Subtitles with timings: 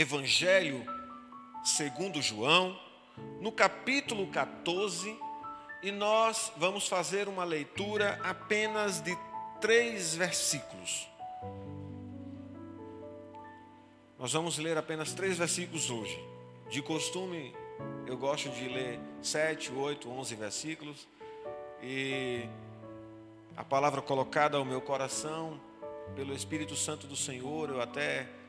[0.00, 0.82] Evangelho
[1.62, 2.74] segundo João,
[3.38, 5.14] no capítulo 14,
[5.82, 9.14] e nós vamos fazer uma leitura apenas de
[9.60, 11.06] três versículos.
[14.18, 16.18] Nós vamos ler apenas três versículos hoje.
[16.70, 17.54] De costume,
[18.06, 21.06] eu gosto de ler sete, oito, onze versículos.
[21.82, 22.48] E
[23.54, 25.60] a palavra colocada ao meu coração
[26.16, 28.39] pelo Espírito Santo do Senhor, eu até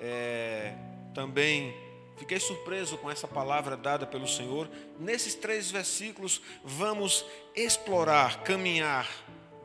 [0.00, 0.74] é,
[1.14, 1.74] também
[2.16, 4.68] fiquei surpreso com essa palavra dada pelo Senhor.
[4.98, 9.08] Nesses três versículos, vamos explorar, caminhar,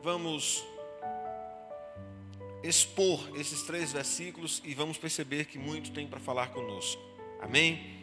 [0.02, 0.64] vamos
[2.62, 7.02] expor esses três versículos e vamos perceber que muito tem para falar conosco.
[7.40, 8.00] Amém?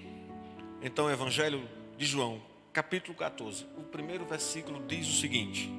[0.81, 1.67] Então, Evangelho
[1.97, 2.41] de João,
[2.73, 5.69] capítulo 14, o primeiro versículo diz o seguinte: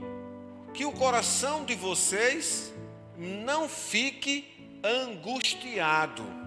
[0.73, 2.73] Que o coração de vocês
[3.17, 4.49] não fique
[4.83, 6.40] angustiado.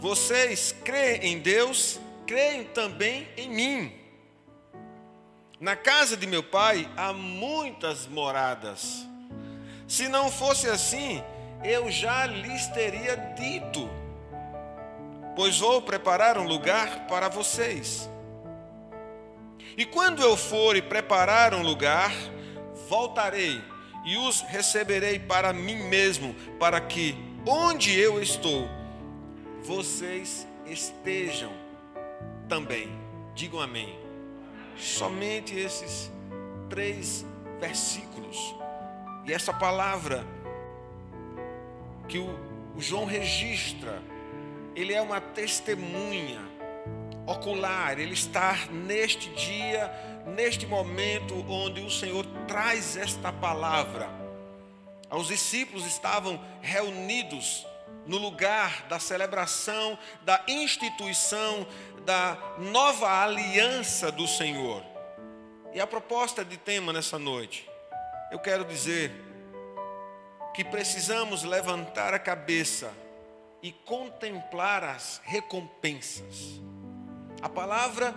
[0.00, 3.92] Vocês creem em Deus, creem também em mim.
[5.60, 9.06] Na casa de meu pai há muitas moradas.
[9.86, 11.22] Se não fosse assim,
[11.62, 13.90] eu já lhes teria dito,
[15.36, 18.08] pois vou preparar um lugar para vocês.
[19.76, 22.10] E quando eu for e preparar um lugar,
[22.88, 23.62] voltarei
[24.06, 27.14] e os receberei para mim mesmo, para que
[27.46, 28.66] onde eu estou,
[29.62, 31.52] vocês estejam
[32.48, 32.88] também.
[33.34, 33.98] Digam amém.
[34.76, 36.10] Somente esses
[36.68, 37.24] três
[37.60, 38.54] versículos.
[39.26, 40.24] E essa palavra
[42.08, 44.02] que o, João registra,
[44.74, 46.40] ele é uma testemunha
[47.26, 49.92] ocular, ele está neste dia,
[50.26, 54.08] neste momento onde o Senhor traz esta palavra.
[55.10, 57.66] Os discípulos estavam reunidos
[58.06, 61.66] no lugar da celebração, da instituição,
[62.04, 64.82] da nova aliança do Senhor.
[65.72, 67.68] E a proposta de tema nessa noite,
[68.30, 69.12] eu quero dizer
[70.54, 72.92] que precisamos levantar a cabeça
[73.62, 76.60] e contemplar as recompensas.
[77.42, 78.14] A palavra,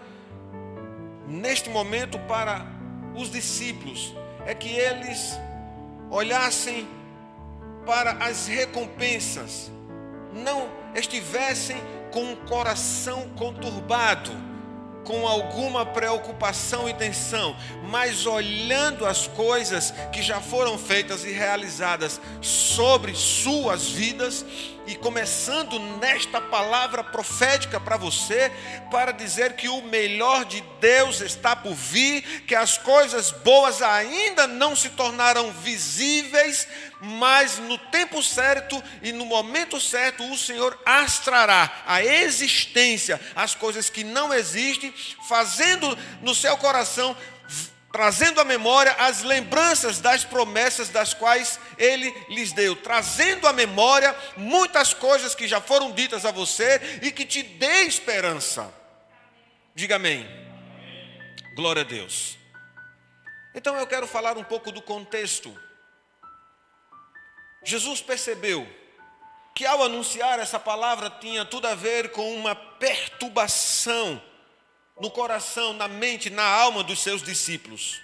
[1.27, 2.65] neste momento, para
[3.15, 4.13] os discípulos,
[4.45, 5.37] é que eles
[6.09, 6.87] olhassem
[7.85, 9.71] para as recompensas,
[10.33, 11.77] não estivessem
[12.11, 14.31] com um coração conturbado,
[15.03, 17.55] com alguma preocupação e tensão,
[17.89, 24.45] mas olhando as coisas que já foram feitas e realizadas sobre suas vidas
[24.85, 28.51] e começando nesta palavra profética para você,
[28.91, 34.45] para dizer que o melhor de Deus está por vir, que as coisas boas ainda
[34.47, 36.67] não se tornaram visíveis,
[36.99, 43.89] mas no tempo certo e no momento certo o Senhor astrará a existência, as coisas
[43.89, 44.93] que não existem,
[45.27, 47.15] fazendo no seu coração
[47.93, 54.17] trazendo à memória as lembranças das promessas das quais ele lhes deu, trazendo à memória
[54.35, 58.73] muitas coisas que já foram ditas a você e que te dê esperança.
[59.75, 60.27] Diga amém.
[61.55, 62.35] Glória a Deus.
[63.53, 65.55] Então eu quero falar um pouco do contexto.
[67.63, 68.67] Jesus percebeu
[69.53, 74.19] que ao anunciar essa palavra tinha tudo a ver com uma perturbação
[75.03, 78.01] no coração, na mente, na alma dos seus discípulos.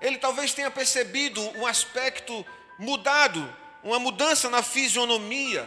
[0.00, 2.46] Ele talvez tenha percebido um aspecto
[2.78, 3.52] mudado,
[3.82, 5.66] uma mudança na fisionomia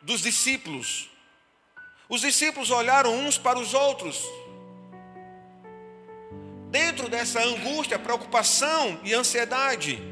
[0.00, 1.10] dos discípulos.
[2.08, 4.24] Os discípulos olharam uns para os outros.
[6.70, 10.02] Dentro dessa angústia, preocupação e ansiedade.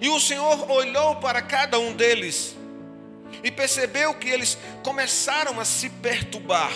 [0.00, 2.59] E o Senhor olhou para cada um deles
[3.42, 6.72] e percebeu que eles começaram a se perturbar.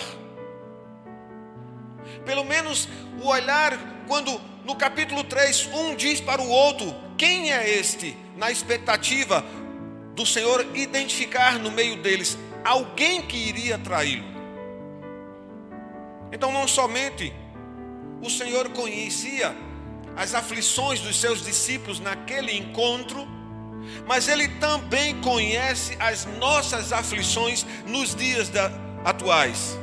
[2.25, 2.87] Pelo menos
[3.21, 3.77] o olhar,
[4.07, 8.17] quando no capítulo 3, um diz para o outro: Quem é este?
[8.35, 9.45] Na expectativa
[10.15, 14.25] do Senhor identificar no meio deles alguém que iria traí-lo.
[16.31, 17.31] Então, não somente
[18.21, 19.55] o Senhor conhecia
[20.15, 23.27] as aflições dos seus discípulos naquele encontro,
[24.07, 28.71] mas Ele também conhece as nossas aflições nos dias da,
[29.03, 29.77] atuais.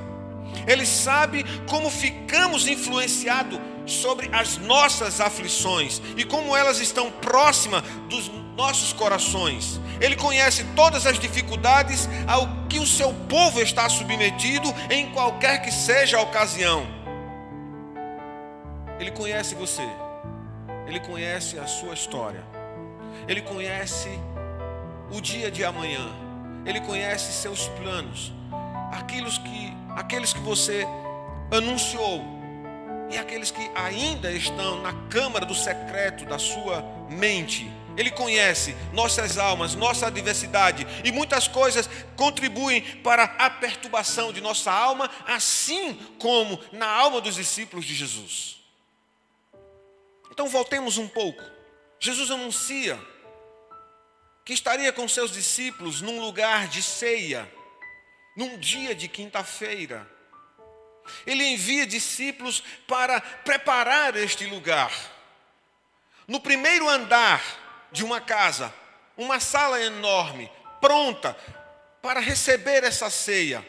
[0.67, 8.31] Ele sabe como ficamos influenciados sobre as nossas aflições e como elas estão próximas dos
[8.57, 9.81] nossos corações.
[10.01, 15.73] Ele conhece todas as dificuldades ao que o seu povo está submetido em qualquer que
[15.73, 16.87] seja a ocasião.
[18.99, 19.87] Ele conhece você.
[20.87, 22.45] Ele conhece a sua história.
[23.29, 24.09] Ele conhece
[25.11, 26.09] o dia de amanhã.
[26.65, 28.33] Ele conhece seus planos,
[28.93, 30.87] aqueles que, aqueles que você
[31.51, 32.23] anunciou
[33.11, 37.71] e aqueles que ainda estão na câmara do secreto da sua mente.
[37.97, 44.73] Ele conhece nossas almas, nossa adversidade e muitas coisas contribuem para a perturbação de nossa
[44.73, 48.63] alma, assim como na alma dos discípulos de Jesus.
[50.31, 51.43] Então voltemos um pouco.
[52.01, 52.99] Jesus anuncia
[54.45, 57.51] que estaria com seus discípulos num lugar de ceia,
[58.37, 60.09] num dia de quinta-feira.
[61.27, 64.93] Ele envia discípulos para preparar este lugar.
[66.27, 67.43] No primeiro andar
[67.91, 68.73] de uma casa,
[69.17, 70.51] uma sala enorme,
[70.81, 71.37] pronta
[72.01, 73.67] para receber essa ceia.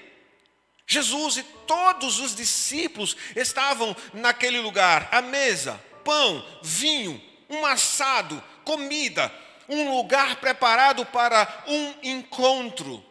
[0.85, 9.31] Jesus e todos os discípulos estavam naquele lugar, à mesa, pão, vinho, um assado, comida,
[9.67, 13.03] um lugar preparado para um encontro.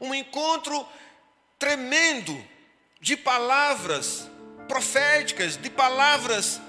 [0.00, 0.86] Um encontro
[1.58, 2.36] tremendo
[3.00, 4.30] de palavras
[4.68, 6.60] proféticas, de palavras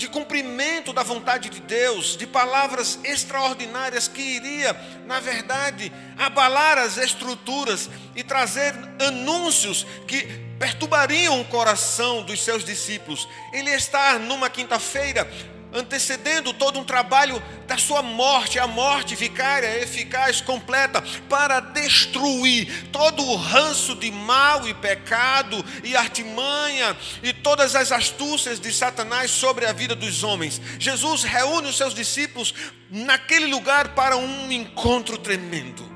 [0.00, 4.74] de cumprimento da vontade de Deus, de palavras extraordinárias que iria,
[5.04, 10.22] na verdade, abalar as estruturas e trazer anúncios que
[10.58, 13.28] perturbariam o coração dos seus discípulos.
[13.52, 15.30] Ele está numa quinta-feira
[15.72, 23.22] antecedendo todo um trabalho da sua morte, a morte vicária, eficaz, completa, para destruir todo
[23.22, 29.66] o ranço de mal e pecado e artimanha e todas as astúcias de Satanás sobre
[29.66, 30.60] a vida dos homens.
[30.78, 32.54] Jesus reúne os seus discípulos
[32.90, 35.88] naquele lugar para um encontro tremendo.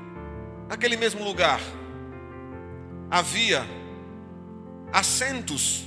[0.69, 1.59] Naquele mesmo lugar
[3.09, 3.65] havia
[4.91, 5.83] assentos,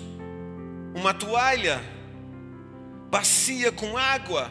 [0.94, 1.80] uma toalha,
[3.10, 4.50] bacia com água.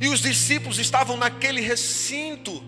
[0.00, 2.62] E os discípulos estavam naquele recinto,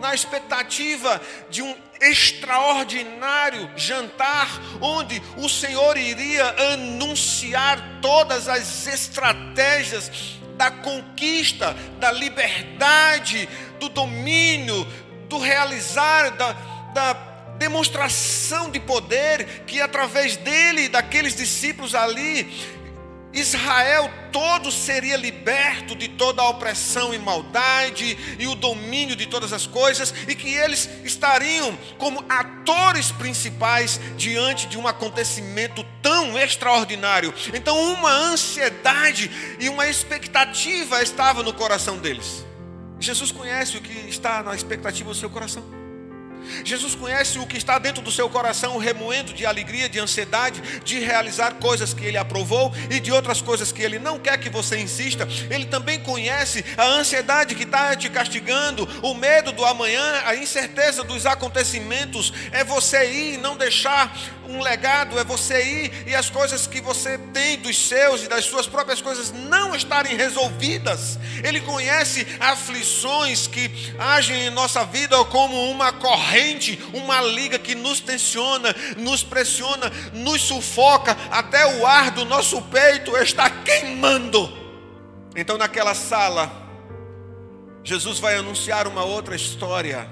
[0.00, 1.20] na expectativa
[1.50, 4.48] de um extraordinário jantar,
[4.80, 13.48] onde o Senhor iria anunciar todas as estratégias da conquista, da liberdade,
[13.80, 14.86] do domínio,
[15.28, 16.52] do realizar, da,
[16.94, 22.50] da demonstração de poder que através dele daqueles discípulos ali,
[23.34, 29.52] Israel todo seria liberto de toda a opressão e maldade e o domínio de todas
[29.52, 37.34] as coisas e que eles estariam como atores principais diante de um acontecimento tão extraordinário.
[37.52, 42.44] Então, uma ansiedade e uma expectativa estava no coração deles.
[43.00, 45.83] Jesus conhece o que está na expectativa do seu coração.
[46.64, 50.98] Jesus conhece o que está dentro do seu coração, remoendo de alegria, de ansiedade, de
[50.98, 54.78] realizar coisas que ele aprovou e de outras coisas que ele não quer que você
[54.78, 55.26] insista.
[55.50, 61.02] Ele também conhece a ansiedade que está te castigando, o medo do amanhã, a incerteza
[61.02, 62.32] dos acontecimentos.
[62.52, 64.14] É você ir e não deixar
[64.48, 68.44] um legado, é você ir e as coisas que você tem dos seus e das
[68.44, 71.18] suas próprias coisas não estarem resolvidas.
[71.42, 76.33] Ele conhece aflições que agem em nossa vida como uma corrente,
[76.92, 83.16] uma liga que nos tensiona, nos pressiona, nos sufoca, até o ar do nosso peito
[83.16, 84.52] está queimando.
[85.36, 86.50] Então, naquela sala,
[87.82, 90.08] Jesus vai anunciar uma outra história.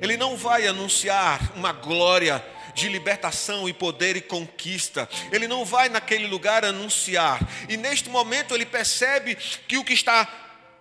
[0.00, 5.08] Ele não vai anunciar uma glória de libertação e poder e conquista.
[5.32, 7.40] Ele não vai naquele lugar anunciar.
[7.68, 9.34] E neste momento ele percebe
[9.66, 10.28] que o que está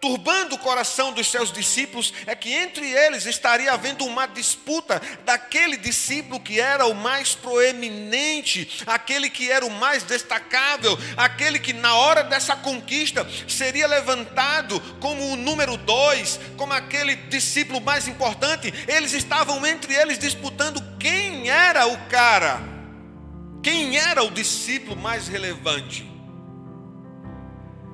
[0.05, 5.77] turbando o coração dos seus discípulos é que entre eles estaria havendo uma disputa daquele
[5.77, 11.95] discípulo que era o mais proeminente, aquele que era o mais destacável, aquele que na
[11.95, 18.71] hora dessa conquista seria levantado como o número dois, como aquele discípulo mais importante.
[18.87, 22.61] Eles estavam entre eles disputando quem era o cara,
[23.63, 26.07] quem era o discípulo mais relevante.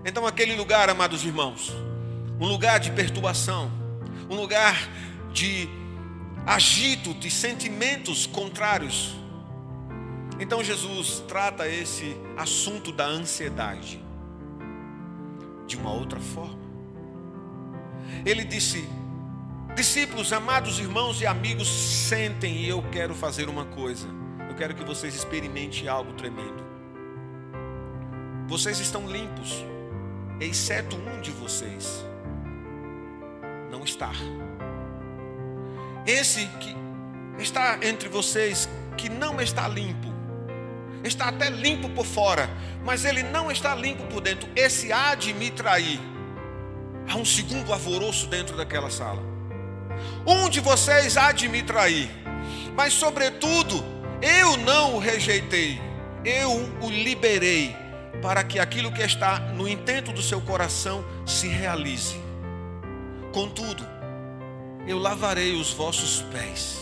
[0.03, 1.71] Então, aquele lugar, amados irmãos,
[2.41, 3.71] um lugar de perturbação,
[4.27, 4.75] um lugar
[5.31, 5.69] de
[6.43, 9.15] agito, de sentimentos contrários.
[10.39, 14.03] Então Jesus trata esse assunto da ansiedade
[15.67, 16.59] de uma outra forma.
[18.25, 18.89] Ele disse:
[19.75, 24.07] Discípulos, amados irmãos e amigos, sentem e eu quero fazer uma coisa.
[24.49, 26.65] Eu quero que vocês experimentem algo tremendo.
[28.47, 29.63] Vocês estão limpos,
[30.39, 32.09] exceto um de vocês
[34.01, 34.15] estar.
[36.05, 36.75] Esse que
[37.39, 38.67] está entre vocês,
[38.97, 40.07] que não está limpo,
[41.03, 42.49] está até limpo por fora,
[42.83, 44.49] mas ele não está limpo por dentro.
[44.55, 45.99] Esse há de me trair.
[47.07, 49.21] Há um segundo alvoroço dentro daquela sala.
[50.25, 52.09] Um de vocês há de me trair,
[52.75, 53.83] mas sobretudo
[54.21, 55.79] eu não o rejeitei,
[56.25, 57.75] eu o liberei
[58.21, 62.30] para que aquilo que está no intento do seu coração se realize.
[63.31, 63.87] Contudo,
[64.87, 66.81] eu lavarei os vossos pés.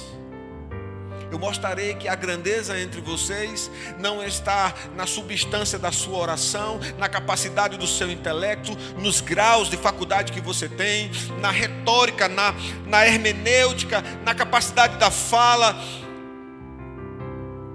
[1.31, 7.07] Eu mostrarei que a grandeza entre vocês não está na substância da sua oração, na
[7.07, 12.55] capacidade do seu intelecto, nos graus de faculdade que você tem, na retórica, na,
[12.87, 15.79] na hermenêutica, na capacidade da fala,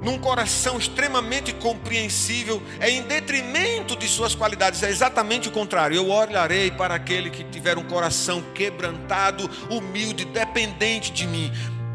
[0.04, 5.96] num coração extremamente compreensível, é em detrimento de suas qualidades, é exatamente o contrário.
[5.96, 11.50] Eu olharei para aquele que tiver um coração quebrantado, humilde, dependente de mim.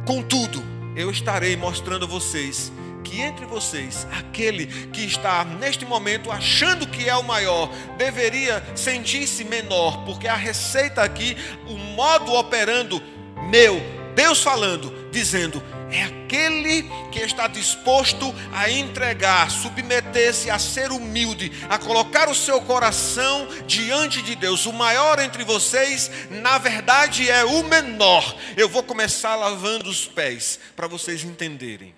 [0.05, 0.63] Contudo,
[0.95, 2.71] eu estarei mostrando a vocês
[3.03, 9.43] que entre vocês, aquele que está neste momento achando que é o maior, deveria sentir-se
[9.43, 11.37] menor, porque a receita aqui,
[11.67, 13.01] o modo operando
[13.49, 13.81] meu,
[14.15, 21.79] Deus falando, dizendo: é aquele que está disposto a entregar, submeter-se a ser humilde, a
[21.79, 24.65] colocar o seu coração diante de Deus.
[24.65, 28.35] O maior entre vocês, na verdade, é o menor.
[28.55, 31.95] Eu vou começar lavando os pés para vocês entenderem.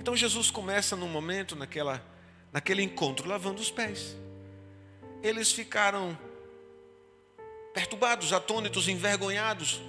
[0.00, 2.04] Então Jesus começa num momento naquela
[2.52, 4.16] naquele encontro lavando os pés.
[5.22, 6.18] Eles ficaram
[7.72, 9.80] perturbados, atônitos, envergonhados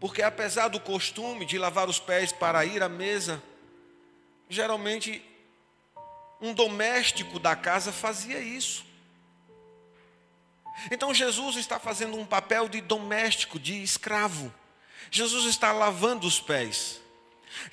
[0.00, 3.42] porque apesar do costume de lavar os pés para ir à mesa,
[4.48, 5.22] geralmente
[6.40, 8.86] um doméstico da casa fazia isso.
[10.90, 14.54] Então Jesus está fazendo um papel de doméstico, de escravo.
[15.10, 17.00] Jesus está lavando os pés.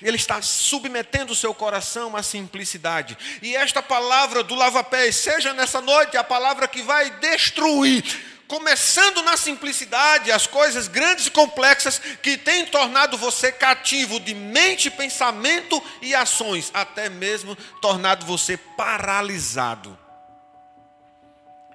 [0.02, 3.16] Ele está submetendo o seu coração à simplicidade.
[3.40, 9.36] E esta palavra do lava-pés, seja nessa noite a palavra que vai destruir começando na
[9.36, 16.14] simplicidade, as coisas grandes e complexas que têm tornado você cativo de mente, pensamento e
[16.14, 19.98] ações, até mesmo tornado você paralisado.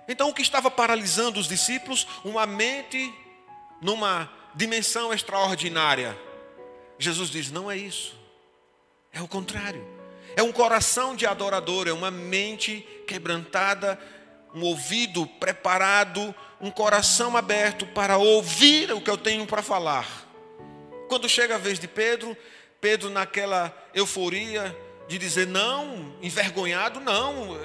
[0.08, 2.08] Então, o que estava paralisando os discípulos?
[2.24, 3.14] Uma mente
[3.82, 6.18] numa dimensão extraordinária.
[7.00, 8.16] Jesus diz: não é isso,
[9.12, 9.86] é o contrário.
[10.36, 14.00] É um coração de adorador, é uma mente quebrantada,
[14.54, 20.08] um ouvido preparado, um coração aberto para ouvir o que eu tenho para falar.
[21.08, 22.38] Quando chega a vez de Pedro,
[22.80, 24.76] Pedro naquela euforia
[25.08, 27.58] de dizer não, envergonhado, não,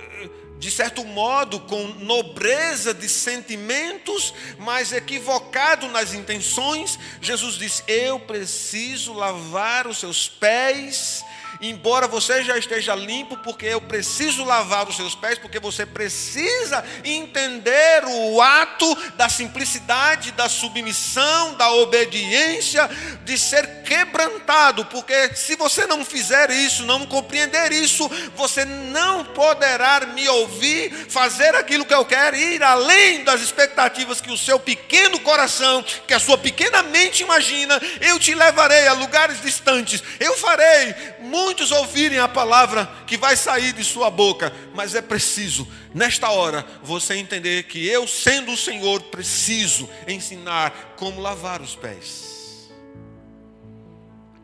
[0.58, 9.12] de certo modo com nobreza de sentimentos, mas equivocado nas intenções, Jesus disse: Eu preciso
[9.12, 11.24] lavar os seus pés
[11.60, 16.84] embora você já esteja limpo, porque eu preciso lavar os seus pés, porque você precisa
[17.04, 22.88] entender o ato da simplicidade, da submissão, da obediência,
[23.25, 30.00] de ser quebrantado, porque se você não fizer isso, não compreender isso, você não poderá
[30.06, 35.20] me ouvir, fazer aquilo que eu quero, ir além das expectativas que o seu pequeno
[35.20, 40.94] coração, que a sua pequena mente imagina, eu te levarei a lugares distantes, eu farei
[41.20, 46.28] muito muitos ouvirem a palavra que vai sair de sua boca, mas é preciso, nesta
[46.28, 52.68] hora, você entender que eu, sendo o Senhor, preciso ensinar como lavar os pés.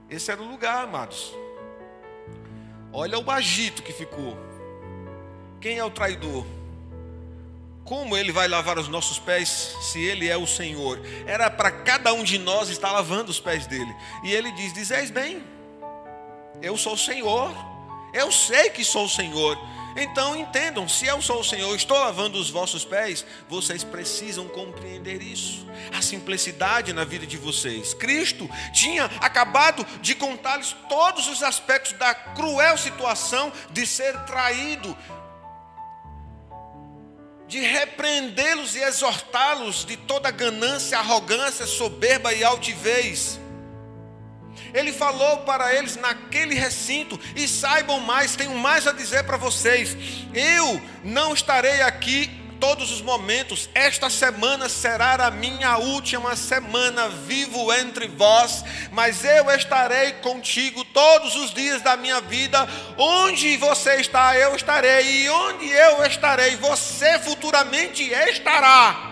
[0.08, 1.34] Esse era o lugar, amados.
[2.92, 4.38] Olha o agito que ficou.
[5.60, 6.46] Quem é o traidor?
[7.84, 11.00] Como ele vai lavar os nossos pés se ele é o Senhor?
[11.26, 13.92] Era para cada um de nós estar lavando os pés dele.
[14.22, 15.42] E ele diz: Dizeis bem,
[16.62, 17.52] eu sou o Senhor.
[18.12, 19.58] Eu sei que sou o Senhor.
[19.96, 25.20] Então entendam, se eu sou o Senhor, estou lavando os vossos pés, vocês precisam compreender
[25.20, 25.66] isso.
[25.92, 27.92] A simplicidade na vida de vocês.
[27.92, 34.96] Cristo tinha acabado de contar-lhes todos os aspectos da cruel situação de ser traído,
[37.46, 43.41] de repreendê-los e exortá-los de toda ganância, arrogância, soberba e altivez.
[44.74, 49.96] Ele falou para eles naquele recinto: e saibam mais, tenho mais a dizer para vocês.
[50.34, 53.68] Eu não estarei aqui todos os momentos.
[53.74, 61.34] Esta semana será a minha última semana vivo entre vós, mas eu estarei contigo todos
[61.34, 62.68] os dias da minha vida.
[62.96, 69.11] Onde você está, eu estarei, e onde eu estarei, você futuramente estará.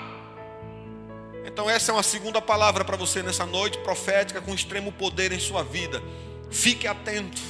[1.53, 5.41] Então, essa é uma segunda palavra para você nessa noite profética com extremo poder em
[5.41, 6.03] sua vida.
[6.51, 7.41] Fique atento,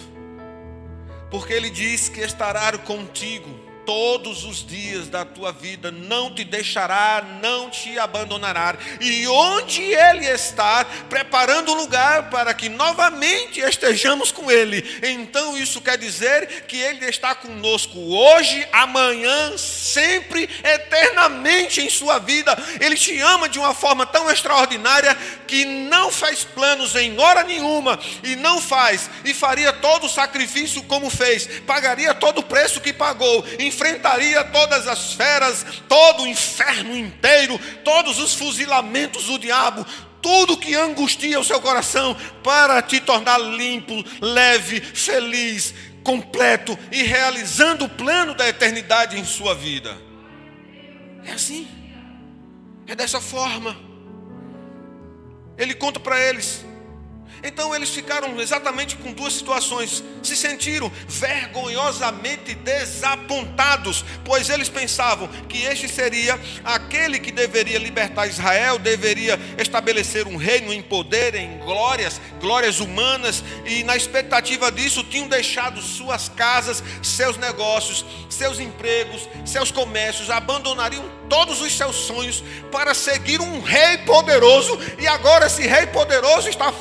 [1.30, 7.26] porque Ele diz que estará contigo todos os dias da tua vida, não te deixará,
[7.42, 8.76] não te abandonará.
[9.00, 15.00] E onde Ele está, preparando o lugar para que novamente estejamos com Ele.
[15.02, 22.56] Então isso quer dizer que Ele está conosco hoje, amanhã, sempre, eternamente em sua vida.
[22.80, 25.16] Ele te ama de uma forma tão extraordinária
[25.48, 30.84] que não faz planos em hora nenhuma e não faz e faria todo o sacrifício
[30.84, 33.44] como fez, pagaria todo o preço que pagou,
[33.80, 39.86] enfrentaria todas as feras, todo o inferno inteiro, todos os fuzilamentos do diabo,
[40.20, 45.72] tudo que angustia o seu coração para te tornar limpo, leve, feliz,
[46.04, 49.96] completo e realizando o plano da eternidade em sua vida.
[51.24, 51.66] É assim.
[52.86, 53.76] É dessa forma.
[55.56, 56.64] Ele conta para eles
[57.42, 60.02] então eles ficaram exatamente com duas situações.
[60.22, 68.78] Se sentiram vergonhosamente desapontados, pois eles pensavam que este seria aquele que deveria libertar Israel,
[68.78, 75.28] deveria estabelecer um reino em poder, em glórias, glórias humanas, e na expectativa disso tinham
[75.28, 82.42] deixado suas casas, seus negócios, seus empregos, seus comércios, abandonariam todos os seus sonhos
[82.72, 86.72] para seguir um rei poderoso, e agora esse rei poderoso está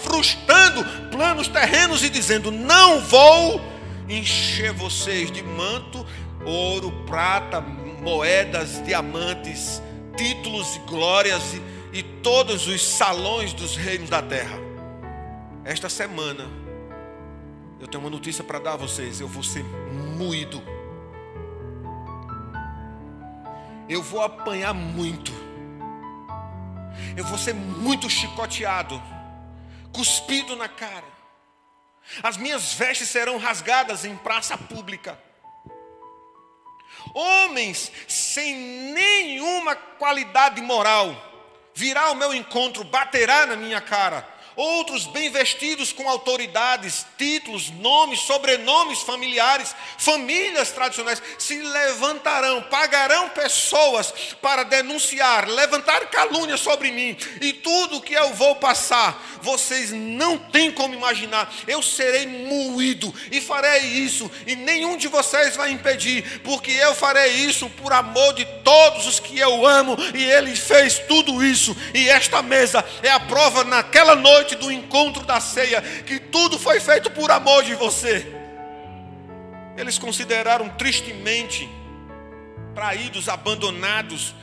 [0.50, 3.62] frustrando planos terrenos e dizendo: Não vou
[4.08, 6.06] encher vocês de manto,
[6.44, 9.82] ouro, prata, moedas, diamantes,
[10.18, 14.58] títulos e glórias e, e todos os salões dos reinos da terra.
[15.64, 16.46] Esta semana,
[17.80, 19.64] eu tenho uma notícia para dar a vocês: eu vou ser
[20.18, 20.62] moído.
[23.88, 25.32] Eu vou apanhar muito,
[27.18, 29.02] eu vou ser muito chicoteado,
[30.00, 31.04] cuspido na cara,
[32.24, 35.22] as minhas vestes serão rasgadas em praça pública.
[37.14, 38.56] Homens sem
[38.94, 41.14] nenhuma qualidade moral
[41.76, 44.26] virá ao meu encontro, baterá na minha cara
[44.60, 54.14] outros bem vestidos com autoridades, títulos, nomes, sobrenomes familiares, famílias tradicionais, se levantarão, pagarão pessoas
[54.42, 60.72] para denunciar, levantar calúnia sobre mim, e tudo que eu vou passar, vocês não têm
[60.72, 61.50] como imaginar.
[61.66, 67.32] Eu serei moído e farei isso, e nenhum de vocês vai impedir, porque eu farei
[67.32, 72.10] isso por amor de todos os que eu amo, e Ele fez tudo isso, e
[72.10, 76.80] esta mesa é a prova naquela noite noite do encontro da ceia, que tudo foi
[76.80, 78.26] feito por amor de você.
[79.78, 81.70] Eles consideraram tristemente
[82.74, 84.34] traídos, abandonados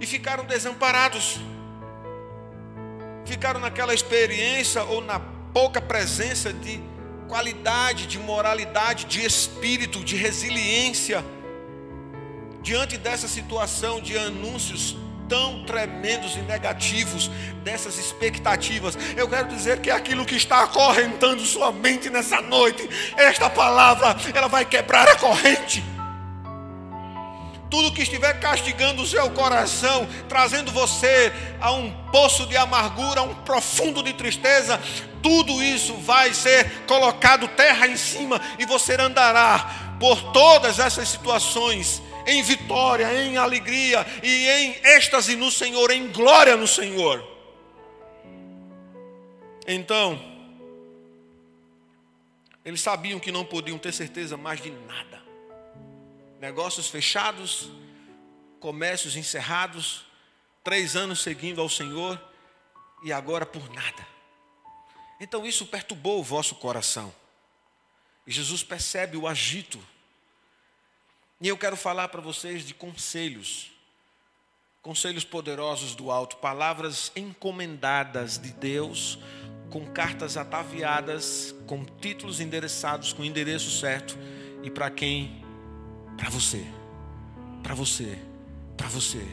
[0.00, 1.38] e ficaram desamparados.
[3.24, 5.20] Ficaram naquela experiência ou na
[5.52, 6.80] pouca presença de
[7.28, 11.24] qualidade, de moralidade, de espírito, de resiliência.
[12.62, 14.96] Diante dessa situação de anúncios
[15.28, 17.30] tão tremendos e negativos
[17.62, 18.96] dessas expectativas.
[19.16, 24.48] Eu quero dizer que aquilo que está acorrentando sua mente nessa noite, esta palavra, ela
[24.48, 25.84] vai quebrar a corrente.
[27.70, 33.24] Tudo que estiver castigando o seu coração, trazendo você a um poço de amargura, a
[33.24, 34.78] um profundo de tristeza,
[35.20, 42.02] tudo isso vai ser colocado terra em cima e você andará por todas essas situações
[42.26, 47.24] em vitória, em alegria e em êxtase no Senhor, em glória no Senhor.
[49.66, 50.20] Então,
[52.64, 55.22] eles sabiam que não podiam ter certeza mais de nada.
[56.40, 57.70] Negócios fechados,
[58.58, 60.04] comércios encerrados,
[60.62, 62.20] três anos seguindo ao Senhor
[63.02, 64.06] e agora por nada.
[65.20, 67.14] Então isso perturbou o vosso coração.
[68.26, 69.78] E Jesus percebe o agito
[71.44, 73.70] e eu quero falar para vocês de conselhos,
[74.80, 79.18] conselhos poderosos do alto, palavras encomendadas de Deus,
[79.68, 84.16] com cartas ataviadas, com títulos endereçados, com endereço certo,
[84.62, 85.44] e para quem?
[86.16, 86.66] Para você,
[87.62, 88.18] para você,
[88.74, 89.28] para você,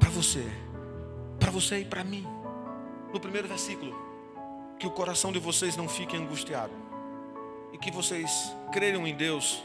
[0.00, 0.44] para você,
[1.38, 2.26] para você e para mim.
[3.12, 3.96] No primeiro versículo,
[4.76, 6.74] que o coração de vocês não fique angustiado,
[7.72, 9.62] e que vocês creiam em Deus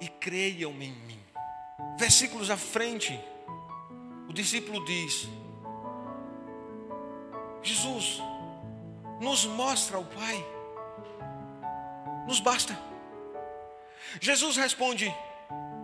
[0.00, 1.20] e creiam em mim.
[1.98, 3.18] Versículos à frente,
[4.28, 5.28] o discípulo diz:
[7.62, 8.20] Jesus
[9.20, 10.46] nos mostra o Pai,
[12.26, 12.78] nos basta.
[14.20, 15.12] Jesus responde: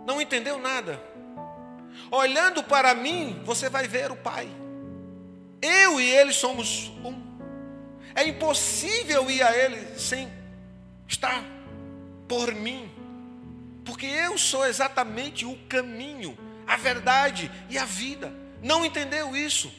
[0.05, 1.01] Não entendeu nada.
[2.11, 4.47] Olhando para mim, você vai ver o Pai.
[5.61, 7.23] Eu e Ele somos um.
[8.15, 10.31] É impossível ir a Ele sem
[11.07, 11.43] estar
[12.27, 12.92] por mim.
[13.85, 18.33] Porque eu sou exatamente o caminho, a verdade e a vida.
[18.61, 19.71] Não entendeu isso?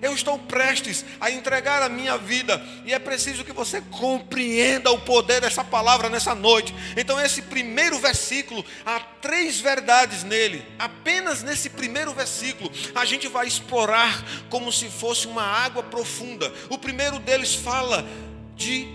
[0.00, 5.00] Eu estou prestes a entregar a minha vida e é preciso que você compreenda o
[5.00, 6.72] poder dessa palavra nessa noite.
[6.96, 10.64] Então, esse primeiro versículo, há três verdades nele.
[10.78, 16.52] Apenas nesse primeiro versículo, a gente vai explorar como se fosse uma água profunda.
[16.70, 18.06] O primeiro deles fala
[18.54, 18.86] de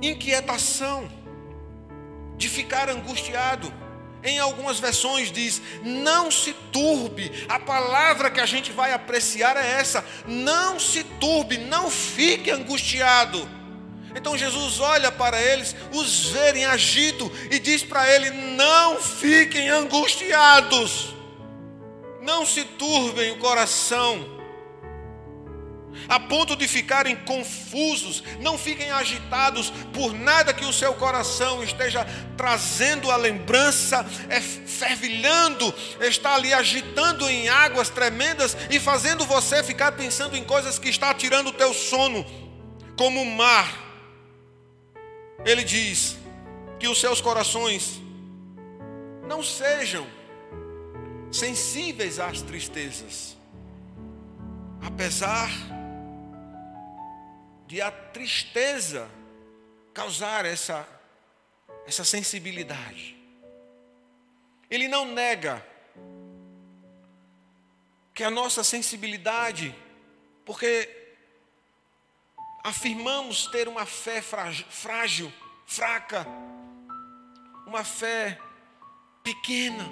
[0.00, 1.06] inquietação,
[2.44, 3.72] de ficar angustiado.
[4.22, 7.32] Em algumas versões diz: não se turbe.
[7.48, 13.48] A palavra que a gente vai apreciar é essa: não se turbe, não fique angustiado.
[14.14, 19.70] Então Jesus olha para eles, os vê em agito e diz para ele: não fiquem
[19.70, 21.14] angustiados,
[22.20, 24.33] não se turbem o coração
[26.08, 32.06] a ponto de ficarem confusos, não fiquem agitados por nada que o seu coração esteja
[32.36, 39.92] trazendo a lembrança, é fervilhando, está ali agitando em águas tremendas e fazendo você ficar
[39.92, 42.24] pensando em coisas que está tirando o teu sono,
[42.96, 43.82] como o mar.
[45.44, 46.16] Ele diz
[46.78, 48.00] que os seus corações
[49.26, 50.06] não sejam
[51.30, 53.36] sensíveis às tristezas,
[54.80, 55.50] apesar
[57.80, 59.10] a tristeza
[59.92, 60.86] causar essa,
[61.86, 63.16] essa sensibilidade.
[64.70, 65.64] Ele não nega
[68.12, 69.74] que a nossa sensibilidade,
[70.44, 70.88] porque
[72.62, 75.32] afirmamos ter uma fé frágil
[75.66, 76.26] fraca,
[77.66, 78.38] uma fé
[79.22, 79.84] pequena.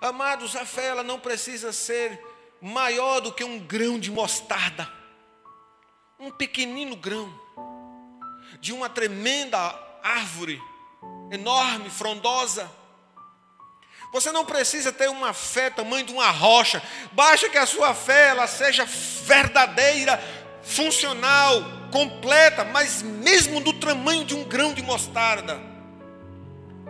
[0.00, 2.24] Amados, a fé ela não precisa ser
[2.60, 4.95] maior do que um grão de mostarda
[6.18, 7.32] um pequenino grão
[8.60, 9.58] de uma tremenda
[10.02, 10.60] árvore,
[11.30, 12.70] enorme, frondosa.
[14.12, 18.28] Você não precisa ter uma fé tamanho de uma rocha, basta que a sua fé
[18.28, 20.18] ela seja verdadeira,
[20.62, 25.60] funcional, completa, mas mesmo do tamanho de um grão de mostarda.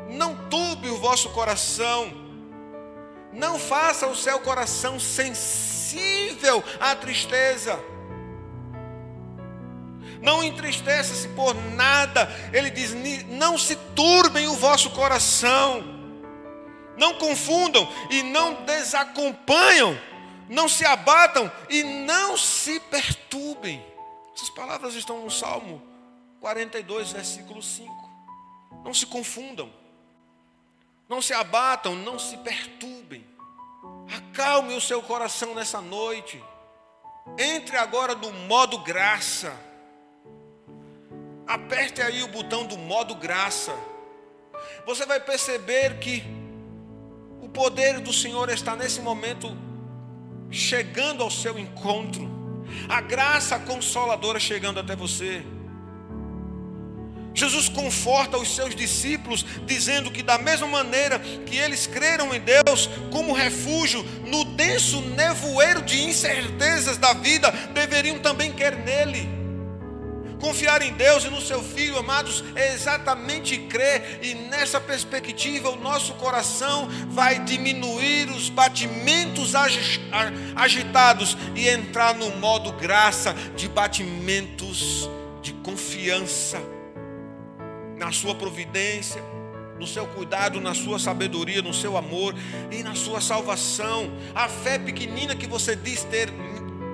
[0.09, 2.13] Não tube o vosso coração,
[3.33, 7.77] não faça o seu coração sensível à tristeza
[10.21, 12.29] não entristeça-se por nada.
[12.53, 12.93] Ele diz:
[13.27, 15.83] não se turbem o vosso coração,
[16.97, 19.99] não confundam e não desacompanham,
[20.49, 23.85] não se abatam e não se perturbem.
[24.35, 25.83] Essas palavras estão no Salmo
[26.41, 28.07] 42, versículo 5.
[28.85, 29.73] Não se confundam,
[31.09, 33.27] não se abatam, não se perturbem.
[34.17, 36.43] Acalme o seu coração nessa noite.
[37.39, 39.53] Entre agora no modo graça.
[41.47, 43.73] Aperte aí o botão do modo graça.
[44.85, 46.25] Você vai perceber que
[47.41, 49.57] o poder do Senhor está nesse momento
[50.51, 52.29] chegando ao seu encontro.
[52.89, 55.45] A graça consoladora chegando até você.
[57.33, 62.89] Jesus conforta os seus discípulos, dizendo que, da mesma maneira que eles creram em Deus
[63.13, 69.36] como refúgio no denso nevoeiro de incertezas da vida, deveriam também crer nele.
[70.41, 75.77] Confiar em Deus e no seu Filho, amados, é exatamente crer, e nessa perspectiva o
[75.77, 79.55] nosso coração vai diminuir os batimentos
[80.55, 85.09] agitados e entrar no modo graça de batimentos
[85.41, 86.61] de confiança
[87.97, 89.23] na Sua providência,
[89.79, 92.35] no seu cuidado, na sua sabedoria, no seu amor
[92.71, 94.11] e na sua salvação.
[94.35, 96.31] A fé pequenina que você diz ter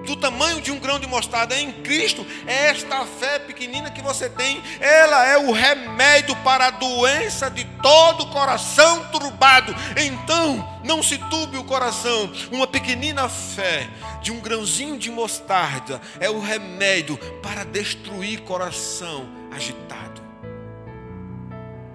[0.04, 4.28] do tamanho de um grão de mostarda em Cristo, é esta fé pequenina que você
[4.28, 9.74] tem, ela é o remédio para a doença de todo o coração turbado.
[9.96, 12.30] Então, não se turbe o coração.
[12.50, 13.88] Uma pequenina fé
[14.22, 20.22] de um grãozinho de mostarda é o remédio para destruir coração agitado.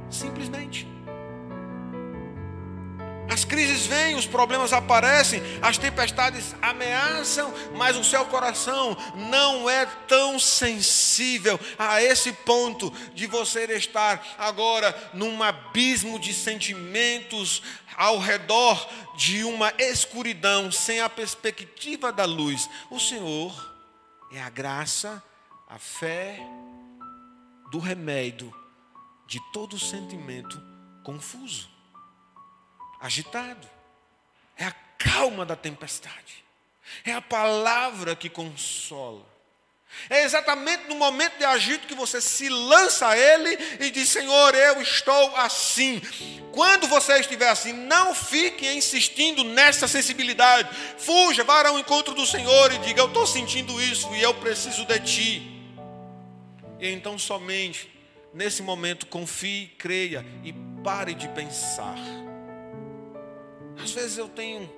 [0.09, 0.66] Simplesmente.
[3.57, 10.37] Crises vêm, os problemas aparecem, as tempestades ameaçam, mas o seu coração não é tão
[10.37, 17.63] sensível a esse ponto de você estar agora num abismo de sentimentos
[17.95, 22.69] ao redor de uma escuridão sem a perspectiva da luz.
[22.91, 23.75] O Senhor
[24.31, 25.23] é a graça,
[25.67, 26.39] a fé
[27.71, 28.53] do remédio
[29.25, 30.61] de todo sentimento
[31.03, 31.75] confuso
[32.99, 33.67] agitado.
[34.57, 36.43] É a calma da tempestade.
[37.03, 39.25] É a palavra que consola.
[40.09, 44.53] É exatamente no momento de agito que você se lança a Ele e diz: Senhor,
[44.53, 46.01] eu estou assim.
[46.51, 50.69] Quando você estiver assim, não fique insistindo nessa sensibilidade.
[50.97, 54.85] Fuja, vá ao encontro do Senhor e diga: Eu estou sentindo isso e eu preciso
[54.85, 55.57] de Ti.
[56.79, 57.91] E então somente
[58.33, 61.95] nesse momento confie, creia e pare de pensar.
[63.87, 64.69] Às vezes eu tenho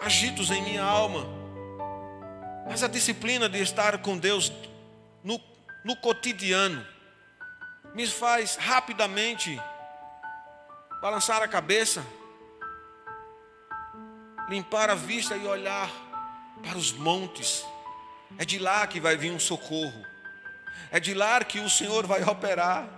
[0.00, 1.24] agitos em minha alma
[2.70, 4.52] mas a disciplina de estar com Deus
[5.24, 5.40] no,
[5.84, 6.86] no cotidiano
[7.94, 9.60] me faz rapidamente
[11.00, 12.04] balançar a cabeça,
[14.48, 15.90] limpar a vista e olhar
[16.62, 17.64] para os montes.
[18.38, 20.04] É de lá que vai vir um socorro.
[20.90, 22.88] É de lá que o Senhor vai operar.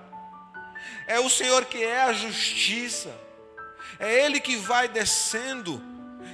[1.06, 3.31] É o Senhor que é a justiça.
[3.98, 5.82] É Ele que vai descendo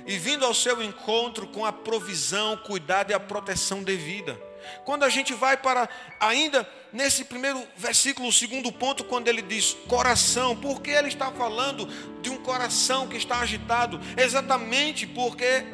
[0.07, 4.41] e vindo ao seu encontro com a provisão, cuidado e a proteção devida.
[4.85, 9.75] Quando a gente vai para, ainda nesse primeiro versículo, o segundo ponto, quando ele diz
[9.87, 11.87] coração, porque ele está falando
[12.21, 14.01] de um coração que está agitado?
[14.17, 15.65] Exatamente porque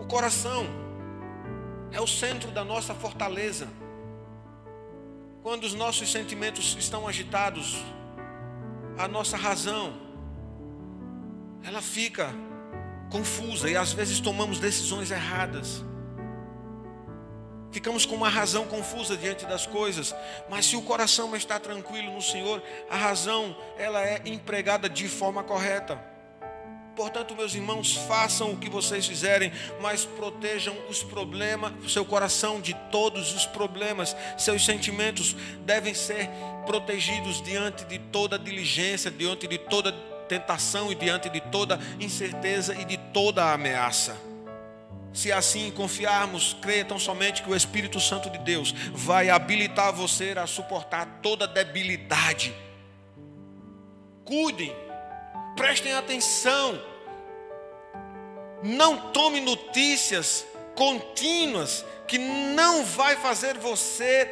[0.00, 0.66] o coração
[1.92, 3.68] é o centro da nossa fortaleza.
[5.42, 7.76] Quando os nossos sentimentos estão agitados,
[8.98, 10.05] a nossa razão,
[11.62, 12.32] ela fica
[13.10, 15.84] confusa e às vezes tomamos decisões erradas.
[17.70, 20.14] Ficamos com uma razão confusa diante das coisas,
[20.48, 25.42] mas se o coração está tranquilo no Senhor, a razão ela é empregada de forma
[25.42, 26.16] correta.
[26.96, 32.72] Portanto, meus irmãos, façam o que vocês fizerem, mas protejam os problemas, seu coração de
[32.90, 34.16] todos os problemas.
[34.38, 36.30] Seus sentimentos devem ser
[36.64, 39.92] protegidos diante de toda diligência, diante de toda
[40.26, 44.16] tentação e diante de toda incerteza e de toda ameaça.
[45.12, 50.34] Se assim confiarmos, creia tão somente que o Espírito Santo de Deus vai habilitar você
[50.36, 52.54] a suportar toda debilidade.
[54.26, 54.76] Cuidem,
[55.56, 56.78] prestem atenção,
[58.62, 64.30] não tome notícias contínuas que não vai fazer você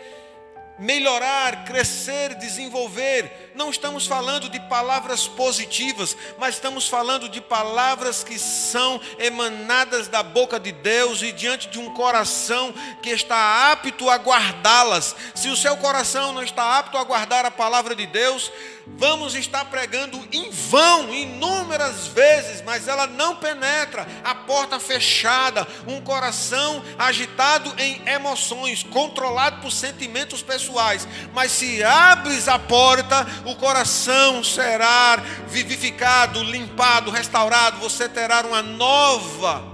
[0.78, 3.52] melhorar, crescer, desenvolver.
[3.54, 10.22] Não estamos falando de palavras positivas, mas estamos falando de palavras que são emanadas da
[10.22, 15.14] boca de Deus e diante de um coração que está apto a guardá-las.
[15.34, 18.50] Se o seu coração não está apto a guardar a palavra de Deus,
[18.87, 26.01] vamos estar pregando em vão inúmeras vezes, mas ela não penetra, a porta fechada, um
[26.01, 31.07] coração agitado em emoções, controlado por sentimentos pessoais.
[31.33, 35.16] Mas se abres a porta, o coração será
[35.49, 39.64] vivificado, limpado, restaurado, você terá uma nova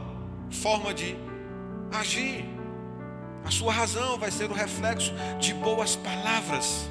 [0.51, 1.17] forma de
[1.93, 2.45] agir.
[3.45, 6.89] A sua razão vai ser o reflexo de boas palavras.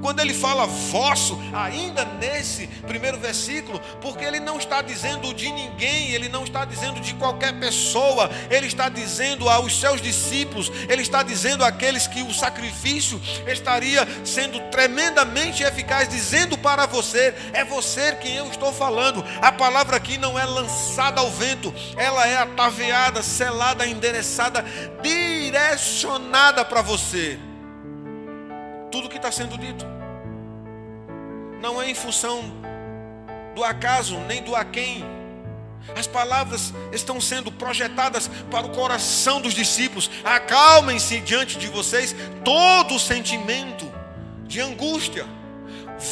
[0.00, 6.10] Quando ele fala vosso, ainda nesse primeiro versículo, porque ele não está dizendo de ninguém,
[6.10, 11.22] ele não está dizendo de qualquer pessoa, ele está dizendo aos seus discípulos, ele está
[11.22, 18.36] dizendo àqueles que o sacrifício estaria sendo tremendamente eficaz, dizendo para você: é você quem
[18.36, 19.24] eu estou falando.
[19.40, 24.64] A palavra aqui não é lançada ao vento, ela é ataveada, selada, endereçada,
[25.02, 27.38] direcionada para você
[28.90, 29.84] tudo que está sendo dito.
[31.60, 32.42] Não é em função
[33.54, 35.04] do acaso, nem do a quem.
[35.96, 40.10] As palavras estão sendo projetadas para o coração dos discípulos.
[40.24, 43.90] Acalmem-se diante de vocês todo o sentimento
[44.46, 45.26] de angústia.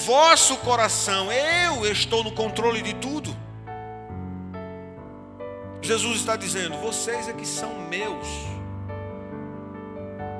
[0.07, 3.35] Vosso coração, eu estou no controle de tudo.
[5.81, 8.27] Jesus está dizendo: vocês é que são meus.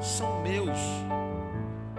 [0.01, 0.79] São meus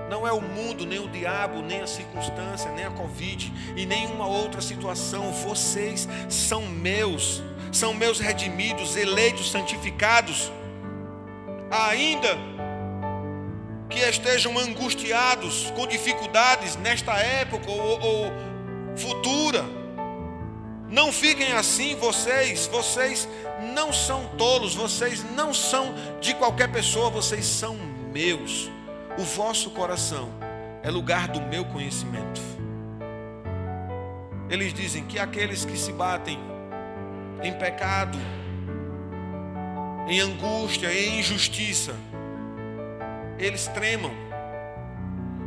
[0.10, 4.26] não é o mundo, nem o diabo, nem a circunstância, nem a Covid e nenhuma
[4.26, 5.32] outra situação.
[5.32, 10.52] Vocês são meus, são meus redimidos, eleitos, santificados.
[11.72, 12.36] Ainda
[13.88, 18.32] que estejam angustiados com dificuldades nesta época ou, ou
[18.98, 19.64] futura.
[20.90, 23.30] Não fiquem assim, vocês, vocês
[23.76, 27.78] não são tolos, vocês não são de qualquer pessoa, vocês são
[28.12, 28.72] meus.
[29.20, 30.30] O vosso coração
[30.82, 32.40] é lugar do meu conhecimento.
[34.50, 36.40] Eles dizem que aqueles que se batem
[37.44, 38.18] em pecado,
[40.08, 41.98] em angústia, em injustiça,
[43.38, 44.14] eles tremam.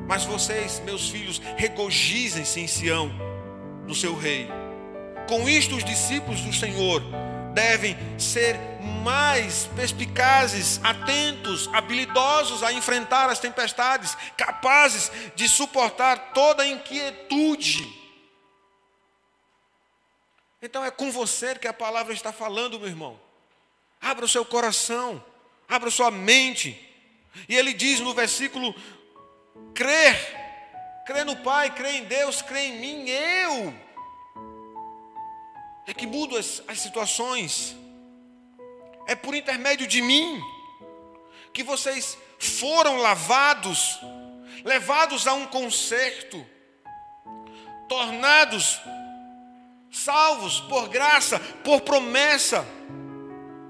[0.06, 3.10] Mas vocês, meus filhos, regozijem-se em Sião,
[3.86, 4.50] no seu rei.
[5.26, 7.02] Com isto, os discípulos do Senhor
[7.54, 18.02] devem ser mais perspicazes, atentos, habilidosos a enfrentar as tempestades, capazes de suportar toda inquietude.
[20.60, 23.18] Então é com você que a palavra está falando, meu irmão.
[24.00, 25.24] Abra o seu coração,
[25.68, 26.78] abra sua mente.
[27.48, 28.74] E ele diz no versículo:
[29.74, 30.16] crer,
[31.06, 33.74] crer no Pai, crer em Deus, crer em mim, eu.
[35.86, 37.76] É que mudo as, as situações.
[39.06, 40.40] É por intermédio de mim
[41.52, 44.00] que vocês foram lavados,
[44.64, 46.44] levados a um concerto,
[47.88, 48.80] tornados
[49.90, 52.66] salvos por graça, por promessa.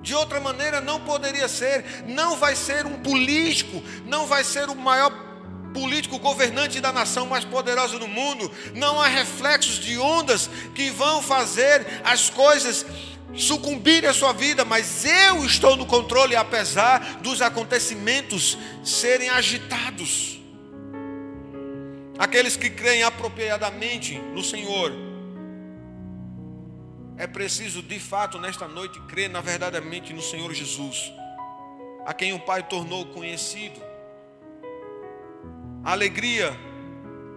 [0.01, 4.75] De outra maneira não poderia ser, não vai ser um político, não vai ser o
[4.75, 5.13] maior
[5.73, 8.51] político governante da nação mais poderosa do mundo.
[8.75, 12.85] Não há reflexos de ondas que vão fazer as coisas
[13.35, 20.41] sucumbirem à sua vida, mas eu estou no controle apesar dos acontecimentos serem agitados.
[22.19, 24.93] Aqueles que creem apropriadamente no Senhor
[27.17, 31.13] é preciso, de fato, nesta noite, crer na verdadeiramente no Senhor Jesus,
[32.05, 33.81] a quem o Pai tornou conhecido.
[35.85, 36.53] A alegria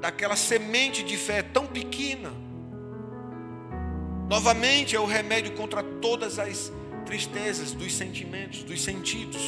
[0.02, 2.32] daquela semente de fé tão pequena,
[4.28, 6.72] novamente é o remédio contra todas as
[7.06, 9.42] tristezas dos sentimentos, dos sentidos.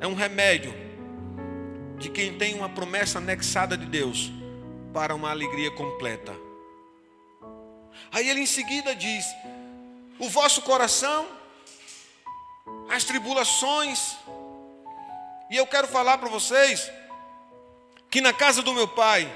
[0.00, 0.72] É um remédio
[1.98, 4.30] de quem tem uma promessa anexada de Deus
[4.92, 6.34] para uma alegria completa.
[8.12, 9.24] Aí ele em seguida diz:
[10.18, 11.26] O vosso coração,
[12.88, 14.16] as tribulações,
[15.50, 16.90] e eu quero falar para vocês
[18.10, 19.30] que na casa do meu pai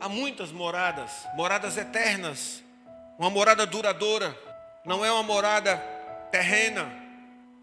[0.00, 2.62] há muitas moradas, moradas eternas,
[3.18, 4.34] uma morada duradoura,
[4.84, 5.76] não é uma morada
[6.32, 6.90] terrena,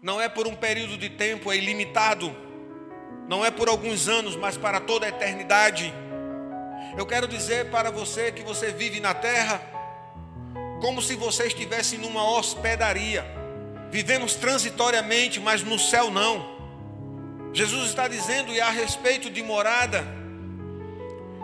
[0.00, 2.34] não é por um período de tempo, é ilimitado,
[3.26, 5.92] não é por alguns anos, mas para toda a eternidade.
[6.96, 9.60] Eu quero dizer para você que você vive na terra
[10.80, 13.26] como se você estivesse numa hospedaria.
[13.90, 16.56] Vivemos transitoriamente, mas no céu não.
[17.52, 20.06] Jesus está dizendo, e a respeito de morada,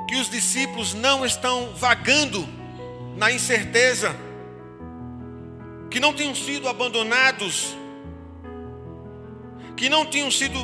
[0.08, 2.46] que os discípulos não estão vagando
[3.16, 4.14] na incerteza,
[5.90, 7.76] que não tinham sido abandonados,
[9.76, 10.58] que não tinham sido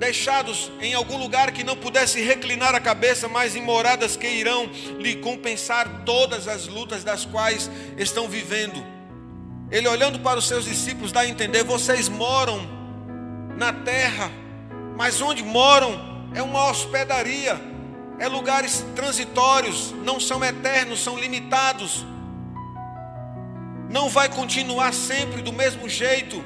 [0.00, 4.66] deixados em algum lugar que não pudesse reclinar a cabeça, mas em moradas que irão
[4.98, 8.82] lhe compensar todas as lutas das quais estão vivendo.
[9.70, 12.66] Ele olhando para os seus discípulos dá a entender: vocês moram
[13.56, 14.32] na terra,
[14.96, 17.60] mas onde moram é uma hospedaria,
[18.20, 22.04] é lugares transitórios, não são eternos, são limitados.
[23.88, 26.44] Não vai continuar sempre do mesmo jeito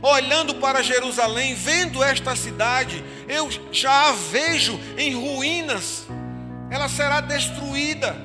[0.00, 6.06] olhando para Jerusalém, vendo esta cidade, eu já a vejo em ruínas,
[6.70, 8.16] ela será destruída.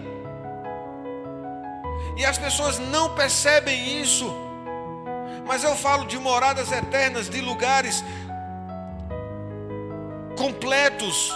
[2.18, 4.34] E as pessoas não percebem isso.
[5.46, 8.04] Mas eu falo de moradas eternas, de lugares
[10.38, 11.34] completos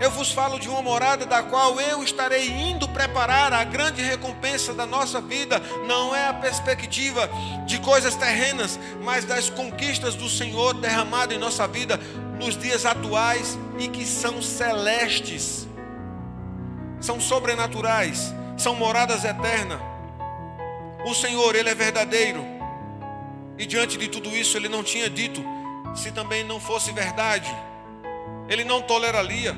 [0.00, 4.74] eu vos falo de uma morada da qual eu estarei indo preparar a grande recompensa
[4.74, 5.60] da nossa vida.
[5.86, 7.28] Não é a perspectiva
[7.64, 11.98] de coisas terrenas, mas das conquistas do Senhor derramado em nossa vida
[12.40, 15.68] nos dias atuais e que são celestes,
[17.00, 19.78] são sobrenaturais, são moradas eternas.
[21.06, 22.44] O Senhor, Ele é verdadeiro,
[23.56, 25.44] e diante de tudo isso, Ele não tinha dito
[25.94, 27.54] se também não fosse verdade,
[28.48, 29.54] Ele não toleraria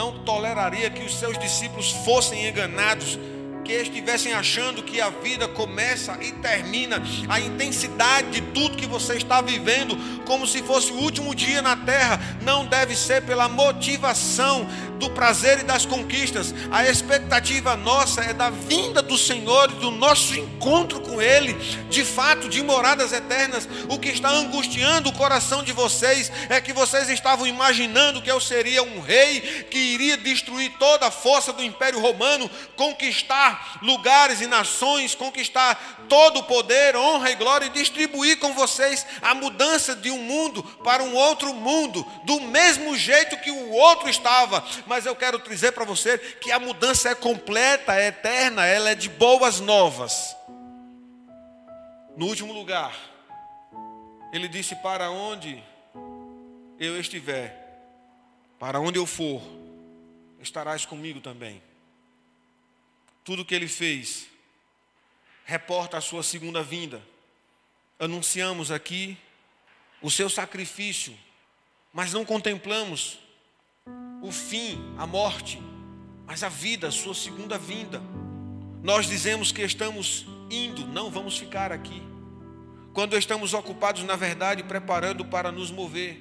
[0.00, 3.18] não toleraria que os seus discípulos fossem enganados,
[3.64, 9.14] que estivessem achando que a vida começa e termina, a intensidade de tudo que você
[9.14, 14.66] está vivendo, como se fosse o último dia na terra, não deve ser pela motivação
[15.00, 16.54] do prazer e das conquistas.
[16.70, 21.54] A expectativa nossa é da vinda do Senhor e do nosso encontro com Ele,
[21.88, 23.68] de fato, de moradas eternas.
[23.88, 28.40] O que está angustiando o coração de vocês é que vocês estavam imaginando que eu
[28.40, 33.49] seria um rei que iria destruir toda a força do Império Romano, conquistar
[33.82, 39.34] lugares e nações, conquistar todo o poder, honra e glória e distribuir com vocês a
[39.34, 44.60] mudança de um mundo para um outro mundo, do mesmo jeito que o outro estava
[44.86, 48.94] mas eu quero dizer para você que a mudança é completa, é eterna, ela é
[48.94, 50.36] de boas novas.
[52.16, 52.94] No último lugar,
[54.32, 55.62] ele disse: Para onde
[56.78, 57.56] eu estiver,
[58.58, 59.42] para onde eu for,
[60.40, 61.62] estarás comigo também.
[63.30, 64.26] Tudo que ele fez
[65.44, 67.00] reporta a sua segunda vinda.
[67.96, 69.16] Anunciamos aqui
[70.02, 71.16] o seu sacrifício,
[71.92, 73.20] mas não contemplamos
[74.20, 75.62] o fim, a morte,
[76.26, 78.02] mas a vida, a sua segunda vinda.
[78.82, 82.02] Nós dizemos que estamos indo, não vamos ficar aqui.
[82.92, 86.20] Quando estamos ocupados, na verdade, preparando para nos mover.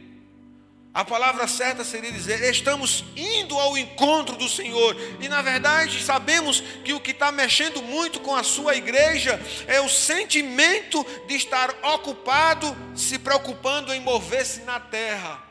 [1.00, 4.94] A palavra certa seria dizer: estamos indo ao encontro do Senhor.
[5.22, 9.80] E na verdade sabemos que o que está mexendo muito com a sua igreja é
[9.80, 15.42] o sentimento de estar ocupado, se preocupando em mover-se na terra.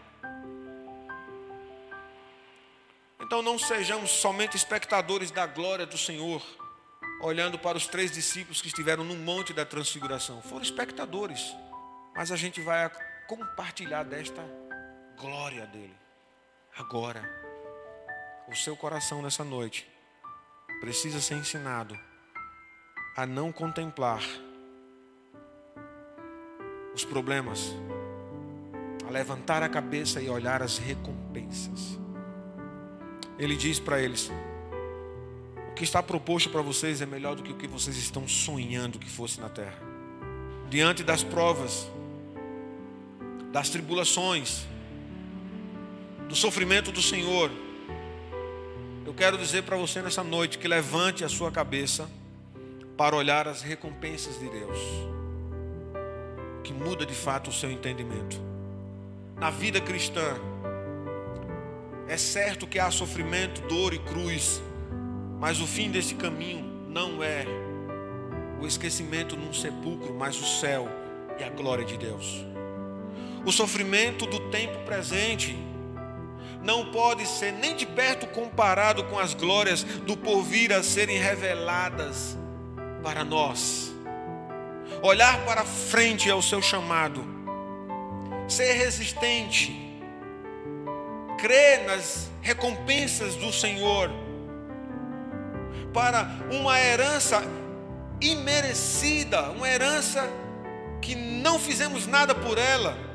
[3.18, 6.42] Então não sejamos somente espectadores da glória do Senhor,
[7.22, 10.42] olhando para os três discípulos que estiveram no Monte da Transfiguração.
[10.42, 11.56] Foram espectadores,
[12.14, 12.90] mas a gente vai
[13.26, 14.67] compartilhar desta
[15.20, 15.96] glória dele.
[16.78, 17.22] Agora,
[18.48, 19.86] o seu coração nessa noite
[20.80, 21.98] precisa ser ensinado
[23.16, 24.22] a não contemplar
[26.94, 27.74] os problemas,
[29.06, 31.98] a levantar a cabeça e olhar as recompensas.
[33.38, 34.30] Ele diz para eles:
[35.68, 39.00] o que está proposto para vocês é melhor do que o que vocês estão sonhando
[39.00, 39.78] que fosse na terra.
[40.70, 41.90] Diante das provas,
[43.50, 44.66] das tribulações,
[46.28, 47.50] do sofrimento do Senhor,
[49.06, 52.08] eu quero dizer para você nessa noite que levante a sua cabeça
[52.98, 54.78] para olhar as recompensas de Deus,
[56.62, 58.38] que muda de fato o seu entendimento.
[59.38, 60.36] Na vida cristã,
[62.06, 64.60] é certo que há sofrimento, dor e cruz,
[65.40, 67.46] mas o fim desse caminho não é
[68.60, 70.90] o esquecimento num sepulcro, mas o céu
[71.38, 72.44] e a glória de Deus.
[73.46, 75.56] O sofrimento do tempo presente
[76.62, 82.36] não pode ser nem de perto comparado com as glórias do porvir a serem reveladas
[83.02, 83.92] para nós.
[85.02, 87.24] Olhar para frente é o seu chamado,
[88.48, 89.72] ser resistente,
[91.38, 94.10] crer nas recompensas do Senhor,
[95.92, 97.42] para uma herança
[98.20, 100.28] imerecida, uma herança
[101.00, 103.07] que não fizemos nada por ela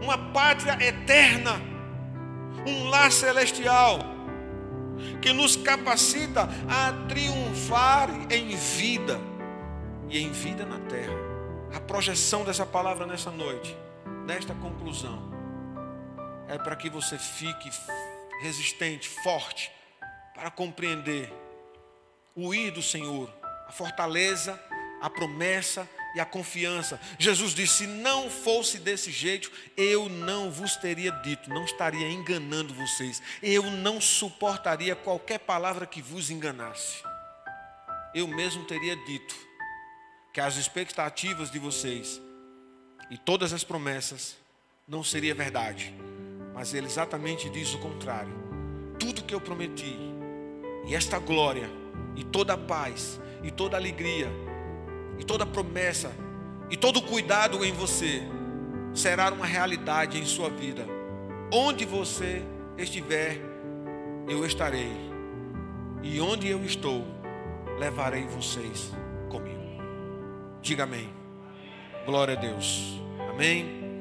[0.00, 1.60] uma pátria eterna,
[2.66, 3.98] um lar celestial,
[5.22, 9.20] que nos capacita a triunfar em vida
[10.08, 11.14] e em vida na terra.
[11.74, 13.76] A projeção dessa palavra nessa noite,
[14.26, 15.30] nesta conclusão,
[16.48, 17.70] é para que você fique
[18.40, 19.70] resistente, forte,
[20.34, 21.32] para compreender
[22.34, 23.28] o ir do Senhor,
[23.66, 24.58] a fortaleza,
[25.02, 25.88] a promessa
[26.18, 27.00] e a confiança.
[27.18, 32.74] Jesus disse: Se não fosse desse jeito, eu não vos teria dito, não estaria enganando
[32.74, 37.02] vocês, eu não suportaria qualquer palavra que vos enganasse.
[38.12, 39.36] Eu mesmo teria dito
[40.34, 42.20] que as expectativas de vocês
[43.10, 44.36] e todas as promessas
[44.88, 45.94] não seria verdade,
[46.52, 48.32] mas ele exatamente diz o contrário.
[48.98, 49.96] Tudo que eu prometi,
[50.84, 51.70] e esta glória,
[52.16, 54.28] e toda a paz, e toda a alegria,
[55.18, 56.12] e toda promessa
[56.70, 58.22] e todo cuidado em você
[58.94, 60.84] será uma realidade em sua vida.
[61.52, 62.42] Onde você
[62.76, 63.40] estiver,
[64.28, 64.92] eu estarei.
[66.02, 67.04] E onde eu estou,
[67.78, 68.92] levarei vocês
[69.30, 69.58] comigo.
[70.60, 71.08] Diga amém.
[72.04, 73.00] Glória a Deus.
[73.30, 73.77] Amém.